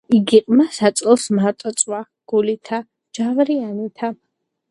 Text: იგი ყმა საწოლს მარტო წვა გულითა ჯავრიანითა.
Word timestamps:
იგი 0.17 0.37
ყმა 0.45 0.63
საწოლს 0.77 1.25
მარტო 1.39 1.73
წვა 1.81 1.99
გულითა 2.33 2.81
ჯავრიანითა. 3.19 4.13